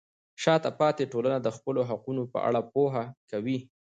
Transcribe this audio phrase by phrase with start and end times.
[0.43, 3.59] شاته پاتې ټولنه د خپلو حقونو په اړه پوهه کوي.